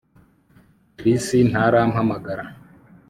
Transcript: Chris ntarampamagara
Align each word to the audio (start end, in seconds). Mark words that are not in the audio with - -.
Chris 0.97 1.25
ntarampamagara 1.49 2.43